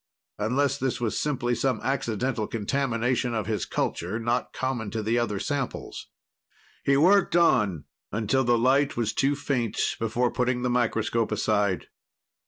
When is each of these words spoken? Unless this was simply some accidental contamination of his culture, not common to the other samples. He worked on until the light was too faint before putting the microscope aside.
Unless 0.39 0.79
this 0.79 0.99
was 0.99 1.19
simply 1.19 1.53
some 1.53 1.79
accidental 1.83 2.47
contamination 2.47 3.35
of 3.35 3.45
his 3.45 3.67
culture, 3.67 4.19
not 4.19 4.51
common 4.51 4.89
to 4.89 5.03
the 5.03 5.19
other 5.19 5.37
samples. 5.39 6.07
He 6.83 6.97
worked 6.97 7.35
on 7.35 7.85
until 8.11 8.43
the 8.43 8.57
light 8.57 8.97
was 8.97 9.13
too 9.13 9.35
faint 9.35 9.79
before 9.99 10.31
putting 10.31 10.63
the 10.63 10.71
microscope 10.71 11.31
aside. 11.31 11.85